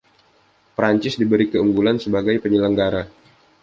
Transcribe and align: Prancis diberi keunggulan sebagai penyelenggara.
Prancis 0.79 1.15
diberi 1.21 1.45
keunggulan 1.53 1.97
sebagai 2.03 2.33
penyelenggara. 2.43 3.01